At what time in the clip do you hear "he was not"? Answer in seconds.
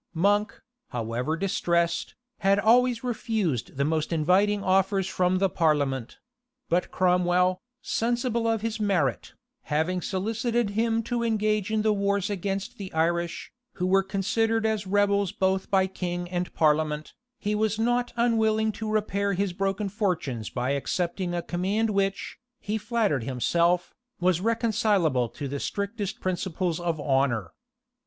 17.37-18.11